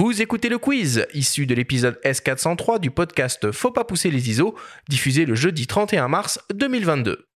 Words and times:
Vous 0.00 0.22
écoutez 0.22 0.48
le 0.48 0.56
quiz, 0.56 1.06
issu 1.12 1.44
de 1.44 1.54
l'épisode 1.54 2.00
S403 2.06 2.80
du 2.80 2.90
podcast 2.90 3.52
Faut 3.52 3.70
pas 3.70 3.84
pousser 3.84 4.10
les 4.10 4.30
ISO, 4.30 4.56
diffusé 4.88 5.26
le 5.26 5.34
jeudi 5.34 5.66
31 5.66 6.08
mars 6.08 6.40
2022. 6.54 7.29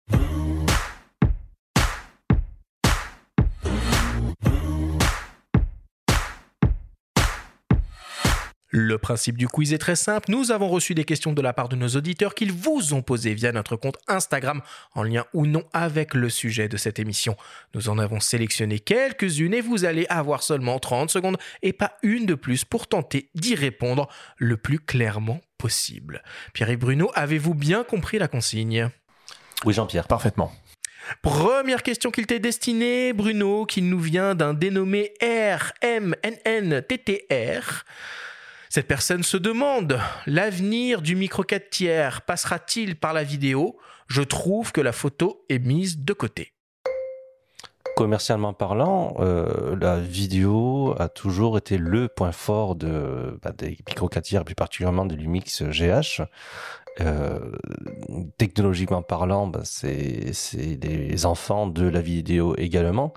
Le 8.74 8.96
principe 8.96 9.36
du 9.36 9.48
quiz 9.48 9.74
est 9.74 9.78
très 9.78 9.96
simple. 9.96 10.30
Nous 10.30 10.50
avons 10.50 10.66
reçu 10.66 10.94
des 10.94 11.04
questions 11.04 11.34
de 11.34 11.42
la 11.42 11.52
part 11.52 11.68
de 11.68 11.76
nos 11.76 11.88
auditeurs 11.88 12.34
qu'ils 12.34 12.52
vous 12.52 12.94
ont 12.94 13.02
posées 13.02 13.34
via 13.34 13.52
notre 13.52 13.76
compte 13.76 13.98
Instagram, 14.08 14.62
en 14.94 15.02
lien 15.02 15.26
ou 15.34 15.46
non 15.46 15.64
avec 15.74 16.14
le 16.14 16.30
sujet 16.30 16.70
de 16.70 16.78
cette 16.78 16.98
émission. 16.98 17.36
Nous 17.74 17.90
en 17.90 17.98
avons 17.98 18.18
sélectionné 18.18 18.78
quelques-unes 18.78 19.52
et 19.52 19.60
vous 19.60 19.84
allez 19.84 20.06
avoir 20.08 20.42
seulement 20.42 20.78
30 20.78 21.10
secondes 21.10 21.36
et 21.60 21.74
pas 21.74 21.98
une 22.02 22.24
de 22.24 22.32
plus 22.34 22.64
pour 22.64 22.86
tenter 22.86 23.28
d'y 23.34 23.54
répondre 23.54 24.08
le 24.38 24.56
plus 24.56 24.78
clairement 24.78 25.42
possible. 25.58 26.22
Pierre-Yves 26.54 26.78
Bruno, 26.78 27.10
avez-vous 27.14 27.54
bien 27.54 27.84
compris 27.84 28.18
la 28.18 28.28
consigne? 28.28 28.88
Oui, 29.66 29.74
Jean-Pierre. 29.74 30.08
Parfaitement. 30.08 30.50
Première 31.20 31.82
question 31.82 32.10
qu'il 32.10 32.26
t'est 32.26 32.38
destinée, 32.38 33.12
Bruno, 33.12 33.66
qui 33.66 33.82
nous 33.82 34.00
vient 34.00 34.34
d'un 34.34 34.54
dénommé 34.54 35.12
RMNNTTR. 35.20 36.14
Cette 38.74 38.88
personne 38.88 39.22
se 39.22 39.36
demande, 39.36 40.00
l'avenir 40.24 41.02
du 41.02 41.14
micro 41.14 41.42
4 41.42 41.68
tiers 41.68 42.22
passera-t-il 42.22 42.96
par 42.96 43.12
la 43.12 43.22
vidéo? 43.22 43.76
Je 44.06 44.22
trouve 44.22 44.72
que 44.72 44.80
la 44.80 44.92
photo 44.92 45.44
est 45.50 45.58
mise 45.58 45.98
de 45.98 46.12
côté. 46.14 46.54
Commercialement 47.96 48.54
parlant, 48.54 49.14
euh, 49.20 49.76
la 49.78 50.00
vidéo 50.00 50.94
a 50.98 51.10
toujours 51.10 51.58
été 51.58 51.76
le 51.76 52.08
point 52.08 52.32
fort 52.32 52.74
bah, 52.74 53.52
des 53.58 53.76
micro 53.86 54.08
4 54.08 54.24
tiers, 54.24 54.44
plus 54.46 54.54
particulièrement 54.54 55.04
de 55.04 55.16
Lumix 55.16 55.62
GH. 55.64 56.22
Euh, 57.02 57.40
technologiquement 58.38 59.02
parlant, 59.02 59.48
bah, 59.48 59.60
c'est 59.64 60.76
des 60.76 61.26
enfants 61.26 61.66
de 61.66 61.86
la 61.86 62.00
vidéo 62.00 62.56
également. 62.56 63.12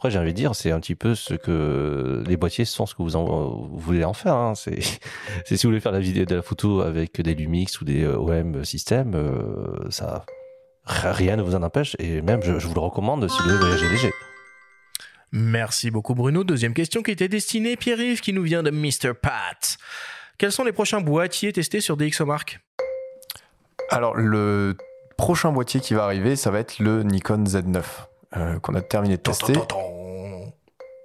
Après, 0.00 0.10
j'ai 0.10 0.18
envie 0.18 0.32
de 0.32 0.36
dire, 0.36 0.54
c'est 0.54 0.70
un 0.70 0.80
petit 0.80 0.94
peu 0.94 1.14
ce 1.14 1.34
que 1.34 2.24
les 2.26 2.38
boîtiers 2.38 2.64
sont, 2.64 2.86
ce 2.86 2.94
que 2.94 3.02
vous, 3.02 3.16
en, 3.16 3.68
voulez 3.70 4.02
en 4.02 4.14
faire. 4.14 4.34
Hein. 4.34 4.54
C'est, 4.56 4.80
si 4.80 5.56
vous 5.56 5.68
voulez 5.68 5.80
faire 5.80 5.92
la 5.92 6.00
vidéo 6.00 6.24
de 6.24 6.36
la 6.36 6.40
photo 6.40 6.80
avec 6.80 7.20
des 7.20 7.34
Lumix 7.34 7.82
ou 7.82 7.84
des 7.84 8.06
OM 8.06 8.64
système, 8.64 9.12
euh, 9.14 9.90
ça, 9.90 10.24
rien 10.86 11.36
ne 11.36 11.42
vous 11.42 11.54
en 11.54 11.62
empêche. 11.62 11.96
Et 11.98 12.22
même, 12.22 12.42
je, 12.42 12.52
vous 12.52 12.72
le 12.72 12.80
recommande 12.80 13.28
si 13.28 13.36
vous 13.42 13.44
voulez 13.44 13.58
voyager 13.58 13.90
léger. 13.90 14.10
Merci 15.32 15.90
beaucoup 15.90 16.14
Bruno. 16.14 16.44
Deuxième 16.44 16.72
question 16.72 17.02
qui 17.02 17.10
était 17.10 17.28
destinée 17.28 17.76
Pierre-Yves, 17.76 18.22
qui 18.22 18.32
nous 18.32 18.42
vient 18.42 18.62
de 18.62 18.70
Mr. 18.70 19.12
Pat. 19.12 19.76
Quels 20.38 20.52
sont 20.52 20.64
les 20.64 20.72
prochains 20.72 21.02
boîtiers 21.02 21.52
testés 21.52 21.82
sur 21.82 21.98
DxOMark 21.98 22.58
Alors, 23.90 24.16
le 24.16 24.78
prochain 25.18 25.52
boîtier 25.52 25.80
qui 25.80 25.92
va 25.92 26.04
arriver, 26.04 26.36
ça 26.36 26.50
va 26.50 26.60
être 26.60 26.78
le 26.78 27.02
Nikon 27.02 27.44
Z9. 27.44 27.82
Euh, 28.36 28.60
qu'on 28.60 28.74
a 28.76 28.80
terminé 28.80 29.16
de 29.16 29.22
tester. 29.22 29.54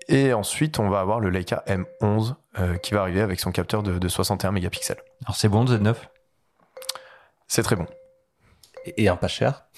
Et 0.07 0.33
ensuite, 0.33 0.77
on 0.77 0.89
va 0.89 0.99
avoir 0.99 1.19
le 1.19 1.31
Leica 1.31 1.63
M11 1.67 2.35
euh, 2.59 2.77
qui 2.77 2.93
va 2.93 3.01
arriver 3.01 3.21
avec 3.21 3.39
son 3.39 3.51
capteur 3.51 3.81
de, 3.81 4.07
61 4.07 4.51
mégapixels. 4.51 5.01
Alors 5.23 5.35
c'est 5.35 5.49
bon 5.49 5.63
le 5.63 5.75
Z9 5.75 5.95
C'est 7.47 7.63
très 7.63 7.75
bon. 7.75 7.87
Et, 8.85 9.09
un 9.09 9.15
pas 9.15 9.27
cher? 9.27 9.65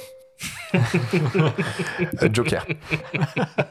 Euh, 0.73 2.29
Joker. 2.31 2.65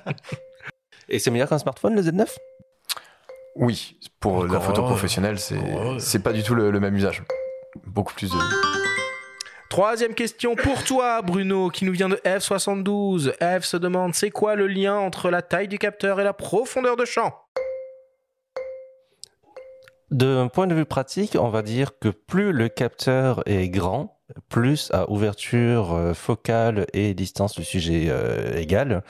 Et 1.08 1.18
c'est 1.18 1.30
meilleur 1.30 1.48
qu'un 1.48 1.58
smartphone 1.58 1.94
le 1.94 2.02
Z9 2.02 2.26
Oui, 3.54 4.00
pour 4.18 4.46
la 4.46 4.58
photo 4.58 4.82
professionnelle, 4.82 5.38
c'est 5.38 6.18
pas 6.20 6.32
du 6.32 6.42
tout 6.42 6.54
le 6.54 6.80
même 6.80 6.96
usage. 6.96 7.22
Beaucoup 7.84 8.14
plus 8.14 8.30
de 8.30 8.75
Troisième 9.68 10.14
question 10.14 10.54
pour 10.54 10.84
toi, 10.84 11.22
Bruno, 11.22 11.70
qui 11.70 11.84
nous 11.84 11.92
vient 11.92 12.08
de 12.08 12.16
F72. 12.24 13.32
F 13.40 13.64
se 13.64 13.76
demande 13.76 14.14
c'est 14.14 14.30
quoi 14.30 14.54
le 14.54 14.68
lien 14.68 14.96
entre 14.96 15.28
la 15.28 15.42
taille 15.42 15.68
du 15.68 15.78
capteur 15.78 16.20
et 16.20 16.24
la 16.24 16.32
profondeur 16.32 16.96
de 16.96 17.04
champ? 17.04 17.34
D'un 20.10 20.46
point 20.48 20.68
de 20.68 20.74
vue 20.74 20.84
pratique, 20.84 21.36
on 21.38 21.48
va 21.48 21.62
dire 21.62 21.98
que 21.98 22.08
plus 22.08 22.52
le 22.52 22.68
capteur 22.68 23.42
est 23.46 23.68
grand, 23.68 24.15
plus 24.48 24.90
à 24.92 25.10
ouverture 25.10 25.92
euh, 25.92 26.14
focale 26.14 26.86
et 26.92 27.14
distance 27.14 27.54
du 27.54 27.64
sujet 27.64 28.06
euh, 28.08 28.56
égale, 28.56 29.02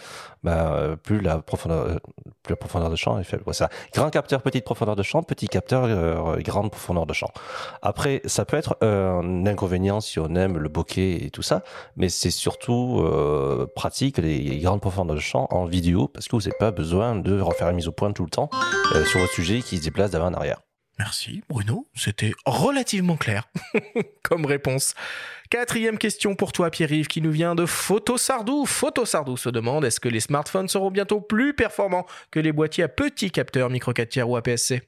bah, 0.43 0.73
euh, 0.73 0.97
plus 0.97 1.21
la 1.21 1.39
profondeur, 1.39 2.01
plus 2.43 2.53
la 2.53 2.57
profondeur 2.57 2.91
de 2.91 2.97
champ 2.97 3.19
est 3.19 3.25
faible. 3.25 3.43
ça. 3.55 3.69
Grand 3.95 4.11
capteur, 4.11 4.43
petite 4.43 4.65
profondeur 4.65 4.95
de 4.95 5.03
champ, 5.03 5.23
petit 5.23 5.49
capteur, 5.49 6.39
grande 6.41 6.71
profondeur 6.71 7.07
de 7.07 7.13
champ. 7.13 7.31
Après, 7.83 8.21
ça 8.27 8.45
peut 8.45 8.57
être 8.57 8.77
un 8.83 9.47
inconvénient 9.47 10.01
si 10.01 10.19
on 10.19 10.35
aime 10.35 10.59
le 10.59 10.69
bokeh 10.69 11.25
et 11.25 11.31
tout 11.31 11.43
ça, 11.43 11.63
mais 11.97 12.09
c'est 12.09 12.31
surtout 12.31 13.05
pratique 13.75 14.19
les 14.19 14.59
grandes 14.59 14.81
profondeurs 14.81 15.17
de 15.17 15.21
champ 15.21 15.49
en 15.51 15.65
vidéo 15.65 16.09
parce 16.09 16.29
que 16.29 16.37
vous 16.37 16.43
n'avez 16.43 16.57
pas 16.59 16.71
besoin 16.71 17.17
de 17.17 17.41
refaire 17.41 17.67
la 17.67 17.73
mise 17.73 17.89
au 17.89 17.93
point 17.93 18.13
tout 18.13 18.25
le 18.25 18.31
temps 18.31 18.51
sur 19.07 19.21
votre 19.21 19.33
sujet 19.33 19.63
qui 19.63 19.79
se 19.79 19.83
déplace 19.83 20.11
d'avant 20.11 20.29
en 20.29 20.35
arrière. 20.35 20.66
Merci 20.99 21.43
Bruno, 21.49 21.87
c'était 21.95 22.33
relativement 22.47 23.17
clair 23.17 23.49
comme 24.23 24.47
réponse. 24.47 24.95
Quatrième 25.51 25.99
question 25.99 26.35
pour 26.35 26.53
toi 26.53 26.71
Pierre-Yves 26.71 27.07
qui 27.07 27.21
nous 27.21 27.31
vient 27.31 27.55
de 27.55 27.67
Photo 27.67 28.17
Sardou. 28.17 28.65
Photo 28.65 29.05
Sardou 29.05 29.37
se 29.37 29.51
demande 29.51 29.85
est-ce 29.85 30.01
que 30.01 30.09
les 30.09 30.21
smartphones 30.21 30.69
seront 30.69 30.91
bientôt 30.91 31.21
plus 31.21 31.55
performants 31.55 32.07
que 32.31 32.41
les 32.41 32.51
boîtiers 32.51 32.85
à 32.85 32.89
petits 32.89 33.31
capteurs 33.31 33.69
micro 33.69 33.93
4 33.93 34.09
tiers 34.09 34.29
ou 34.29 34.37
APS-C 34.37 34.83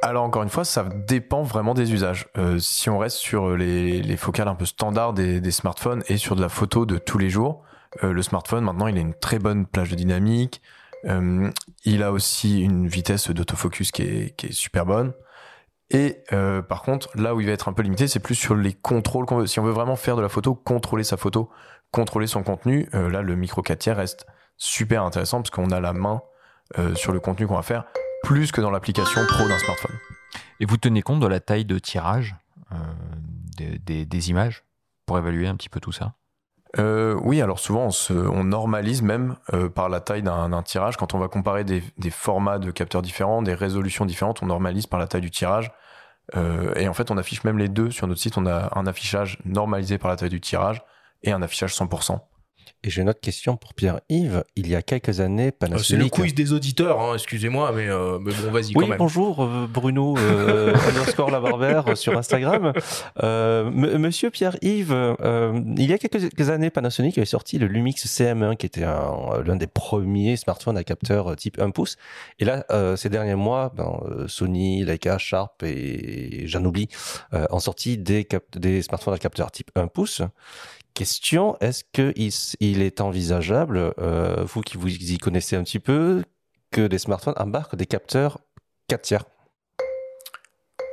alors 0.00 0.22
encore 0.22 0.44
une 0.44 0.48
fois, 0.48 0.64
ça 0.64 0.84
dépend 1.08 1.42
vraiment 1.42 1.74
des 1.74 1.92
usages. 1.92 2.28
Euh, 2.36 2.60
si 2.60 2.88
on 2.88 2.98
reste 2.98 3.16
sur 3.16 3.56
les, 3.56 4.16
focales 4.16 4.46
un 4.46 4.54
peu 4.54 4.64
standards 4.64 5.12
des, 5.12 5.50
smartphones 5.50 6.04
et 6.06 6.18
sur 6.18 6.36
de 6.36 6.40
la 6.40 6.48
photo 6.48 6.86
de 6.86 6.98
tous 6.98 7.18
les 7.18 7.30
jours, 7.30 7.64
euh, 8.04 8.12
le 8.12 8.22
smartphone 8.22 8.62
maintenant 8.62 8.86
il 8.86 8.96
a 8.96 9.00
une 9.00 9.14
très 9.14 9.40
bonne 9.40 9.66
plage 9.66 9.90
de 9.90 9.96
dynamique, 9.96 10.62
euh, 11.04 11.50
il 11.84 12.02
a 12.02 12.12
aussi 12.12 12.60
une 12.60 12.88
vitesse 12.88 13.30
d'autofocus 13.30 13.92
qui 13.92 14.02
est, 14.02 14.52
super 14.52 14.86
bonne. 14.86 15.12
Et 15.90 16.22
euh, 16.32 16.60
par 16.60 16.82
contre, 16.82 17.08
là 17.14 17.34
où 17.34 17.40
il 17.40 17.46
va 17.46 17.52
être 17.52 17.68
un 17.68 17.72
peu 17.72 17.82
limité, 17.82 18.08
c'est 18.08 18.20
plus 18.20 18.34
sur 18.34 18.54
les 18.54 18.74
contrôles 18.74 19.26
qu'on 19.26 19.38
veut. 19.38 19.46
Si 19.46 19.58
on 19.58 19.64
veut 19.64 19.72
vraiment 19.72 19.96
faire 19.96 20.16
de 20.16 20.22
la 20.22 20.28
photo, 20.28 20.54
contrôler 20.54 21.04
sa 21.04 21.16
photo, 21.16 21.50
contrôler 21.92 22.26
son 22.26 22.42
contenu, 22.42 22.88
euh, 22.94 23.10
là, 23.10 23.22
le 23.22 23.36
micro 23.36 23.62
4 23.62 23.78
tiers 23.78 23.96
reste 23.96 24.26
super 24.56 25.02
intéressant 25.04 25.38
parce 25.38 25.50
qu'on 25.50 25.70
a 25.70 25.80
la 25.80 25.92
main 25.92 26.20
sur 26.96 27.12
le 27.12 27.20
contenu 27.20 27.46
qu'on 27.46 27.54
va 27.54 27.62
faire, 27.62 27.86
plus 28.24 28.52
que 28.52 28.60
dans 28.60 28.70
l'application 28.70 29.24
pro 29.26 29.48
d'un 29.48 29.58
smartphone. 29.58 29.96
Et 30.60 30.66
vous 30.66 30.76
tenez 30.76 31.00
compte 31.00 31.18
de 31.18 31.26
la 31.26 31.40
taille 31.40 31.64
de 31.64 31.78
tirage 31.78 32.36
des 33.56 34.28
images 34.30 34.64
pour 35.06 35.16
évaluer 35.16 35.46
un 35.48 35.56
petit 35.56 35.70
peu 35.70 35.80
tout 35.80 35.92
ça? 35.92 36.12
Euh, 36.76 37.18
oui, 37.22 37.40
alors 37.40 37.58
souvent 37.58 37.86
on, 37.86 37.90
se, 37.90 38.12
on 38.12 38.44
normalise 38.44 39.00
même 39.00 39.36
euh, 39.54 39.70
par 39.70 39.88
la 39.88 40.00
taille 40.00 40.22
d'un 40.22 40.62
tirage. 40.62 40.96
Quand 40.96 41.14
on 41.14 41.18
va 41.18 41.28
comparer 41.28 41.64
des, 41.64 41.82
des, 41.96 42.10
formats 42.10 42.58
de 42.58 42.70
capteurs 42.70 43.00
différents, 43.00 43.40
des 43.42 43.54
résolutions 43.54 44.04
différentes, 44.04 44.42
on 44.42 44.46
normalise 44.46 44.86
par 44.86 45.00
la 45.00 45.06
taille 45.06 45.22
du 45.22 45.30
tirage. 45.30 45.72
Euh, 46.36 46.74
et 46.74 46.88
en 46.88 46.94
fait, 46.94 47.10
on 47.10 47.16
affiche 47.16 47.44
même 47.44 47.58
les 47.58 47.68
deux 47.68 47.90
sur 47.90 48.06
notre 48.06 48.20
site. 48.20 48.36
On 48.36 48.46
a 48.46 48.78
un 48.78 48.86
affichage 48.86 49.38
normalisé 49.44 49.98
par 49.98 50.10
la 50.10 50.16
taille 50.16 50.28
du 50.28 50.40
tirage 50.40 50.82
et 51.22 51.32
un 51.32 51.40
affichage 51.40 51.74
100%. 51.74 52.20
Et 52.84 52.90
j'ai 52.90 53.02
une 53.02 53.08
autre 53.08 53.20
question 53.20 53.56
pour 53.56 53.74
Pierre-Yves. 53.74 54.44
Il 54.54 54.68
y 54.68 54.76
a 54.76 54.82
quelques 54.82 55.18
années, 55.18 55.50
Panasonic... 55.50 55.84
C'est 55.84 55.96
le 55.96 56.08
quiz 56.08 56.32
des 56.32 56.52
auditeurs, 56.52 57.00
hein, 57.00 57.14
excusez-moi, 57.14 57.72
mais, 57.74 57.88
euh, 57.88 58.20
mais, 58.20 58.32
bon, 58.32 58.52
vas-y 58.52 58.66
oui, 58.66 58.74
quand 58.74 58.86
même. 58.86 58.98
bonjour, 58.98 59.42
euh, 59.42 59.66
Bruno 59.68 60.16
euh, 60.16 60.72
underscore 60.88 61.32
la 61.32 61.40
Barbère 61.40 61.96
sur 61.96 62.16
Instagram. 62.16 62.72
Euh, 63.24 63.68
Monsieur 63.68 64.30
Pierre-Yves, 64.30 64.92
euh, 64.92 65.60
il 65.76 65.90
y 65.90 65.92
a 65.92 65.98
quelques 65.98 66.50
années, 66.50 66.70
Panasonic 66.70 67.18
avait 67.18 67.26
sorti 67.26 67.58
le 67.58 67.66
Lumix 67.66 68.06
CM1, 68.06 68.56
qui 68.56 68.66
était 68.66 68.82
l'un 68.82 69.56
des 69.56 69.66
premiers 69.66 70.36
smartphones 70.36 70.76
à 70.76 70.84
capteur 70.84 71.34
type 71.34 71.60
1 71.60 71.70
pouce. 71.70 71.96
Et 72.38 72.44
là, 72.44 72.64
ces 72.96 73.08
derniers 73.08 73.34
mois, 73.34 73.72
ben, 73.74 74.00
Sony, 74.28 74.84
Leica, 74.84 75.18
Sharp 75.18 75.64
et 75.64 76.46
j'en 76.46 76.64
oublie, 76.64 76.88
ont 77.32 77.58
sorti 77.58 77.98
des, 77.98 78.26
des 78.54 78.82
smartphones 78.82 79.14
à 79.14 79.18
capteur 79.18 79.50
type 79.50 79.72
1 79.74 79.88
pouce 79.88 80.22
question, 80.98 81.56
est-ce 81.60 81.84
qu'il 81.92 82.32
il 82.58 82.82
est 82.82 83.00
envisageable, 83.00 83.94
euh, 84.00 84.44
vous 84.44 84.62
qui 84.62 84.76
vous 84.76 84.88
y 84.88 85.16
connaissez 85.18 85.54
un 85.54 85.62
petit 85.62 85.78
peu, 85.78 86.24
que 86.72 86.88
des 86.88 86.98
smartphones 86.98 87.34
embarquent 87.36 87.76
des 87.76 87.86
capteurs 87.86 88.40
4 88.88 89.02
tiers? 89.02 89.24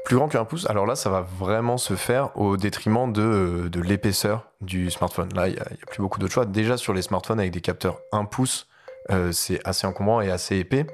Plus 0.06 0.18
grand 0.18 0.28
qu'un 0.28 0.46
pouce, 0.46 0.70
alors 0.70 0.86
là, 0.86 0.96
ça 0.96 1.10
va 1.10 1.22
vraiment 1.22 1.78
se 1.78 1.96
faire 1.96 2.38
au 2.38 2.56
détriment 2.56 3.12
de, 3.12 3.68
de 3.72 3.82
l'épaisseur 3.82 4.52
du 4.62 4.92
smartphone. 4.92 5.34
Là, 5.34 5.48
il 5.48 5.54
n'y 5.54 5.60
a, 5.60 5.66
plus 5.88 6.04
beaucoup 6.04 6.20
d'autres 6.20 6.34
choix. 6.34 6.46
Déjà, 6.46 6.78
sur 6.78 6.94
les 6.94 7.02
smartphones 7.02 7.40
avec 7.40 7.52
des 7.52 7.62
capteurs 7.62 8.00
1 8.12 8.26
pouce, 8.26 8.68
euh, 9.10 9.32
c'est 9.32 9.60
assez 9.68 9.88
encombrant 9.88 10.22
et 10.22 10.30
assez 10.30 10.58
épais. 10.58 10.86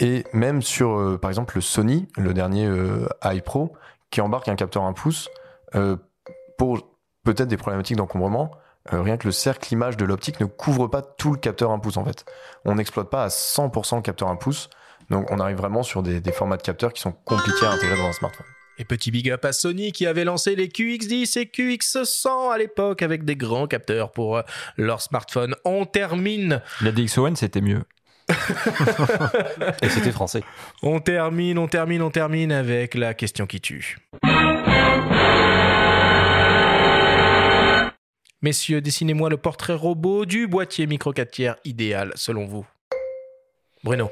Et 0.00 0.24
même 0.32 0.62
sur, 0.62 0.98
euh, 0.98 1.16
par 1.16 1.30
exemple, 1.30 1.54
le 1.54 1.60
Sony, 1.60 2.08
le 2.16 2.34
dernier 2.34 2.66
euh, 2.66 3.06
iPro, 3.22 3.72
qui 4.10 4.20
embarque 4.20 4.48
un 4.48 4.56
capteur 4.56 4.82
1 4.82 4.94
pouce, 4.94 5.28
pour 6.58 6.91
peut-être 7.24 7.48
des 7.48 7.56
problématiques 7.56 7.96
d'encombrement. 7.96 8.52
Euh, 8.92 9.00
rien 9.00 9.16
que 9.16 9.26
le 9.28 9.32
cercle 9.32 9.72
image 9.72 9.96
de 9.96 10.04
l'optique 10.04 10.40
ne 10.40 10.46
couvre 10.46 10.88
pas 10.88 11.02
tout 11.02 11.32
le 11.32 11.38
capteur 11.38 11.70
1 11.70 11.78
pouce 11.78 11.96
en 11.96 12.04
fait. 12.04 12.24
On 12.64 12.74
n'exploite 12.74 13.10
pas 13.10 13.24
à 13.24 13.28
100% 13.28 13.96
le 13.96 14.02
capteur 14.02 14.28
1 14.28 14.36
pouce. 14.36 14.70
Donc 15.10 15.30
on 15.30 15.38
arrive 15.38 15.56
vraiment 15.56 15.82
sur 15.82 16.02
des, 16.02 16.20
des 16.20 16.32
formats 16.32 16.56
de 16.56 16.62
capteurs 16.62 16.92
qui 16.92 17.00
sont 17.00 17.12
compliqués 17.12 17.66
à 17.66 17.72
intégrer 17.72 17.96
dans 17.96 18.06
un 18.06 18.12
smartphone. 18.12 18.46
Et 18.78 18.84
petit 18.84 19.10
big 19.10 19.30
up 19.30 19.44
à 19.44 19.52
Sony 19.52 19.92
qui 19.92 20.06
avait 20.06 20.24
lancé 20.24 20.56
les 20.56 20.68
QX10 20.68 21.38
et 21.38 21.44
QX100 21.44 22.52
à 22.52 22.58
l'époque 22.58 23.02
avec 23.02 23.24
des 23.24 23.36
grands 23.36 23.66
capteurs 23.66 24.10
pour 24.10 24.38
euh, 24.38 24.42
leur 24.76 25.00
smartphone. 25.02 25.54
On 25.64 25.84
termine, 25.84 26.62
La 26.80 26.90
DxOne, 26.90 27.36
c'était 27.36 27.60
mieux. 27.60 27.82
Et 29.82 29.88
c'était 29.88 30.12
français. 30.12 30.42
on 30.82 31.00
termine, 31.00 31.58
on 31.58 31.68
termine, 31.68 32.02
on 32.02 32.10
termine 32.10 32.52
avec 32.52 32.94
la 32.94 33.14
question 33.14 33.46
qui 33.46 33.60
tue. 33.60 33.98
Messieurs, 38.44 38.80
dessinez-moi 38.80 39.30
le 39.30 39.36
portrait 39.36 39.74
robot 39.74 40.24
du 40.24 40.48
boîtier 40.48 40.88
micro 40.88 41.12
4 41.12 41.30
tiers 41.30 41.56
idéal 41.64 42.10
selon 42.16 42.44
vous. 42.44 42.66
Bruno. 43.84 44.10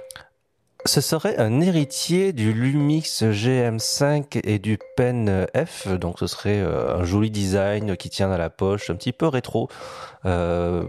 Ce 0.87 1.01
serait 1.01 1.37
un 1.39 1.61
héritier 1.61 2.33
du 2.33 2.53
Lumix 2.53 3.25
GM5 3.25 4.41
et 4.45 4.61
du 4.61 4.79
Pen 4.97 5.49
F, 5.53 5.89
donc 5.89 6.21
ce 6.21 6.29
serait 6.29 6.61
euh, 6.61 6.97
un 6.97 7.05
joli 7.05 7.33
design 7.33 7.97
qui 7.97 8.09
tient 8.09 8.31
à 8.31 8.39
la 8.39 8.51
poche, 8.51 8.89
un 8.89 8.95
petit 8.95 9.13
peu 9.13 9.27
rétro, 9.27 9.69
euh, 10.25 10.85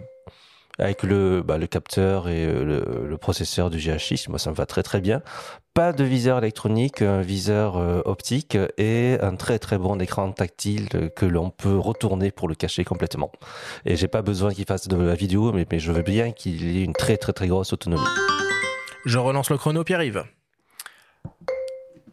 avec 0.82 1.04
le, 1.04 1.42
bah, 1.44 1.58
le 1.58 1.68
capteur 1.68 2.28
et 2.28 2.46
euh, 2.46 2.64
le, 2.66 3.08
le 3.08 3.18
processeur 3.18 3.70
du 3.70 3.78
GH6, 3.78 4.30
moi 4.30 4.40
ça 4.40 4.50
me 4.50 4.56
va 4.56 4.66
très 4.66 4.84
très 4.84 5.00
bien. 5.00 5.22
Pas 5.74 5.94
de 5.94 6.04
viseur 6.04 6.38
électronique, 6.40 7.02
un 7.02 7.22
viseur 7.22 7.78
euh, 7.78 8.02
optique 8.04 8.58
et 8.78 9.18
un 9.22 9.36
très 9.38 9.58
très 9.60 9.78
bon 9.78 10.02
écran 10.02 10.32
tactile 10.34 10.90
que 11.16 11.26
l'on 11.26 11.50
peut 11.50 11.78
retourner 11.78 12.32
pour 12.32 12.50
le 12.50 12.56
cacher 12.56 12.84
complètement. 12.84 13.32
Et 13.86 13.96
j'ai 13.96 14.10
pas 14.10 14.22
besoin 14.22 14.54
qu'il 14.54 14.66
fasse 14.66 14.88
de 14.90 14.98
la 14.98 15.16
vidéo, 15.16 15.54
mais, 15.54 15.66
mais 15.72 15.80
je 15.80 15.92
veux 15.94 16.02
bien 16.02 16.32
qu'il 16.34 16.76
ait 16.78 16.84
une 16.84 16.94
très 16.94 17.16
très 17.16 17.32
très 17.32 17.48
grosse 17.48 17.72
autonomie. 17.72 18.02
Je 19.06 19.18
relance 19.18 19.50
le 19.50 19.58
chrono, 19.58 19.84
Pierre-Yves. 19.86 20.24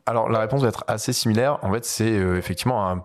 Alors 0.07 0.29
la 0.29 0.39
réponse 0.39 0.63
va 0.63 0.69
être 0.69 0.85
assez 0.87 1.13
similaire. 1.13 1.59
En 1.63 1.73
fait, 1.73 1.85
c'est 1.85 2.11
euh, 2.11 2.39
effectivement 2.39 2.89
un- 2.89 3.05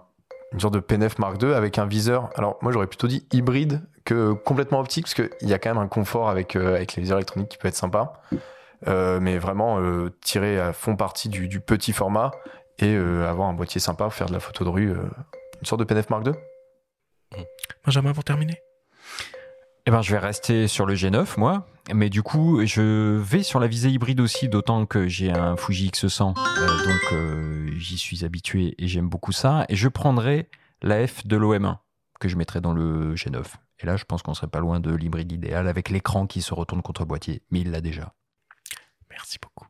une 0.54 0.60
sorte 0.60 0.74
de 0.76 0.80
PNF 0.80 1.18
Mark 1.20 1.42
II 1.42 1.52
avec 1.54 1.78
un 1.80 1.86
viseur. 1.86 2.30
Alors 2.36 2.58
moi 2.62 2.72
j'aurais 2.72 2.88
plutôt 2.88 3.08
dit 3.08 3.26
hybride 3.34 3.82
que 4.06 4.34
complètement 4.34 4.80
optique 4.80 5.06
parce 5.06 5.14
qu'il 5.14 5.50
y 5.50 5.54
a 5.54 5.60
quand 5.60 5.70
même 5.74 5.84
un 5.84 5.88
confort 5.88 6.30
avec, 6.30 6.56
euh, 6.56 6.76
avec 6.76 6.96
les 6.96 7.02
viseurs 7.02 7.18
électroniques 7.18 7.50
qui 7.50 7.58
peut 7.58 7.68
être 7.68 7.76
sympa. 7.76 8.14
Euh, 8.88 9.20
mais 9.22 9.38
vraiment 9.38 9.80
euh, 9.80 10.10
tirer 10.22 10.60
à 10.60 10.74
fond 10.74 10.98
partie 10.98 11.30
du, 11.30 11.48
du 11.48 11.62
petit 11.62 11.94
format 11.94 12.32
et 12.80 12.94
euh, 12.96 13.26
avoir 13.30 13.48
un 13.48 13.54
boîtier 13.54 13.80
sympa 13.80 14.04
pour 14.06 14.14
faire 14.14 14.28
de 14.28 14.34
la 14.34 14.42
photo 14.42 14.66
de 14.66 14.70
rue. 14.70 14.92
euh, 14.92 15.04
une 15.62 15.66
sorte 15.66 15.80
de 15.80 15.86
PNF 15.86 16.10
Mark 16.10 16.26
II. 16.28 16.34
Benjamin 17.86 18.12
pour 18.14 18.24
terminer. 18.26 18.58
Eh 19.86 19.92
ben, 19.92 20.02
je 20.02 20.12
vais 20.12 20.20
rester 20.20 20.68
sur 20.68 20.86
le 20.86 20.96
G9, 20.96 21.38
moi. 21.38 21.66
Mais 21.94 22.10
du 22.10 22.24
coup, 22.24 22.66
je 22.66 23.18
vais 23.18 23.44
sur 23.44 23.60
la 23.60 23.68
visée 23.68 23.90
hybride 23.90 24.22
aussi, 24.22 24.48
d'autant 24.48 24.86
que 24.86 25.08
j'ai 25.08 25.32
un 25.32 25.58
Fuji 25.58 25.90
X100. 25.90 26.34
euh, 26.38 26.68
donc, 26.86 27.14
euh, 27.14 27.70
j'y 27.78 27.98
suis 27.98 28.24
habitué 28.24 28.76
et 28.78 28.88
j'aime 28.88 29.10
beaucoup 29.10 29.34
ça. 29.34 29.66
Et 29.70 29.76
je 29.76 29.88
prendrai 29.90 30.50
la 30.82 31.06
F 31.06 31.26
de 31.28 31.36
l'OM1, 31.38 31.78
que 32.20 32.30
je 32.30 32.38
mettrai 32.38 32.62
dans 32.62 32.72
le 32.74 33.16
G9. 33.16 33.44
Et 33.84 33.86
là, 33.86 33.98
je 33.98 34.06
pense 34.06 34.22
qu'on 34.22 34.34
serait 34.34 34.48
pas 34.48 34.62
loin 34.62 34.80
de 34.80 34.96
l'hybride 34.96 35.32
idéal 35.32 35.68
avec 35.68 35.90
l'écran 35.90 36.26
qui 36.26 36.42
se 36.42 36.54
retourne 36.54 36.82
contre 36.82 37.04
boîtier. 37.04 37.44
Mais 37.52 37.60
il 37.60 37.72
l'a 37.72 37.82
déjà. 37.82 38.14
Merci 39.10 39.38
beaucoup. 39.42 39.68